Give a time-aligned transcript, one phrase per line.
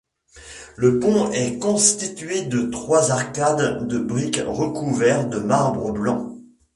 [0.77, 6.39] Le pont est constitué de trois arcades de brique recouverts de marbre blanc.